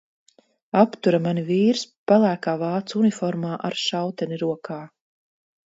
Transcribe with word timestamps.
Aptura 0.83 1.19
mani 1.25 1.43
vīrs, 1.49 1.83
pelēkā 2.13 2.55
vācu 2.63 2.99
uniformā 3.03 3.55
ar 3.71 3.79
šauteni 3.85 4.43
rokā. 4.47 4.83